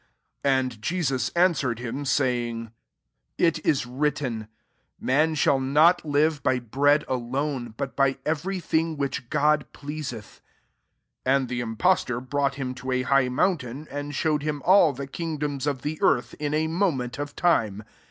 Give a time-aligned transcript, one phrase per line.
[0.41, 2.71] 4 And Jesus answered him, saying,"
[3.47, 4.47] It is written,'
[4.99, 10.41] Man shall not live by bread alone, but by every thing which God pleaseth.'
[10.77, 14.63] ''| 5 And [Mr imfioe* tor\ brought him to a high mountain, and showed him
[14.65, 17.83] all the kingdoms of the earth, in a moment of time.